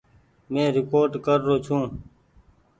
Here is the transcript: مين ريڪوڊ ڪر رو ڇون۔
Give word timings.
مين 0.51 0.67
ريڪوڊ 0.77 1.11
ڪر 1.25 1.39
رو 1.47 1.55
ڇون۔ 1.65 1.85